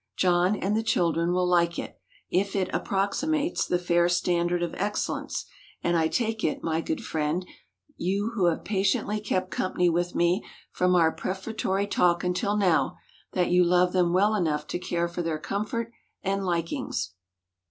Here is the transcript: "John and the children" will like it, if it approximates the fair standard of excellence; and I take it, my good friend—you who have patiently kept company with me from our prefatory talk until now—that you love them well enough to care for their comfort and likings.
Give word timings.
"John 0.17 0.55
and 0.55 0.75
the 0.75 0.81
children" 0.81 1.31
will 1.31 1.45
like 1.45 1.77
it, 1.77 2.01
if 2.31 2.55
it 2.55 2.71
approximates 2.73 3.67
the 3.67 3.77
fair 3.77 4.09
standard 4.09 4.63
of 4.63 4.73
excellence; 4.79 5.45
and 5.83 5.95
I 5.95 6.07
take 6.07 6.43
it, 6.43 6.63
my 6.63 6.81
good 6.81 7.05
friend—you 7.05 8.31
who 8.33 8.45
have 8.45 8.63
patiently 8.63 9.19
kept 9.19 9.51
company 9.51 9.89
with 9.91 10.15
me 10.15 10.43
from 10.71 10.95
our 10.95 11.11
prefatory 11.11 11.85
talk 11.85 12.23
until 12.23 12.57
now—that 12.57 13.51
you 13.51 13.63
love 13.63 13.93
them 13.93 14.11
well 14.11 14.33
enough 14.33 14.65
to 14.69 14.79
care 14.79 15.07
for 15.07 15.21
their 15.21 15.37
comfort 15.37 15.91
and 16.23 16.43
likings. 16.43 17.11